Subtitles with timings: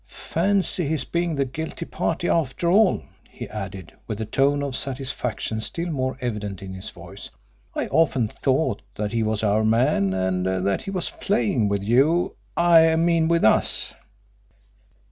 [0.31, 5.61] "Fancy his being the guilty party after all," he added, with the tone of satisfaction
[5.61, 7.29] still more evident in his voice.
[7.75, 12.35] "I often thought that he was our man, and that he was playing with you
[12.57, 13.93] I mean with us."